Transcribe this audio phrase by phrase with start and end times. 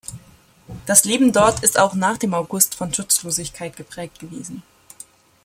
[0.87, 4.63] Das Leben dort ist auch nach dem August von Schutzlosigkeit geprägt gewesen.